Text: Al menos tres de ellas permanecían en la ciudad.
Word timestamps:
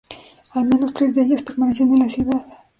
Al 0.53 0.65
menos 0.65 0.95
tres 0.95 1.13
de 1.13 1.21
ellas 1.21 1.43
permanecían 1.43 1.93
en 1.93 1.99
la 1.99 2.09
ciudad. 2.09 2.43